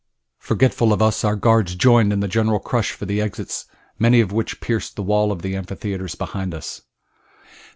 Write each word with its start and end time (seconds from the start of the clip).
Forgetful 0.39 0.93
of 0.93 1.01
us, 1.03 1.23
our 1.23 1.35
guards 1.35 1.75
joined 1.75 2.11
in 2.11 2.21
the 2.21 2.27
general 2.27 2.59
rush 2.73 2.89
for 2.91 3.05
the 3.05 3.21
exits, 3.21 3.65
many 3.99 4.19
of 4.19 4.31
which 4.31 4.59
pierced 4.59 4.95
the 4.95 5.03
wall 5.03 5.31
of 5.31 5.43
the 5.43 5.55
amphitheater 5.55 6.07
behind 6.17 6.55
us. 6.55 6.81